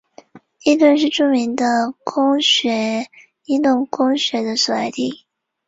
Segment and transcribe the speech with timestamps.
[0.63, 1.63] 伊顿是著名的
[2.03, 3.05] 公学
[3.45, 5.27] 伊顿公学的所在地。